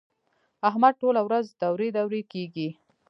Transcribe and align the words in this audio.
احمد 0.69 0.93
ټوله 1.01 1.21
ورځ 1.27 1.45
دورې 1.61 1.89
دورې 1.97 2.21
کېږي. 2.31 2.69